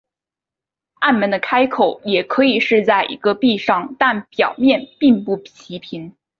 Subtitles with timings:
[1.01, 6.15] 暗门的开口也可以是在一个壁上但表面并不齐平。